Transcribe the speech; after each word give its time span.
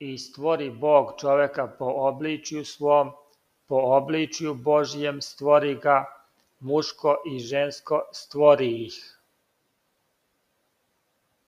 I 0.00 0.18
stvori 0.18 0.70
Bog 0.82 1.10
čoveka 1.20 1.66
po 1.78 1.88
обличју 2.08 2.64
svom, 2.64 3.10
po 3.68 3.80
обличју 3.96 4.54
Božjem 4.68 5.20
stvori 5.20 5.74
ga, 5.82 5.96
muško 6.60 7.16
i 7.32 7.40
žensko 7.52 8.00
stvori 8.12 8.70
ih. 8.86 8.96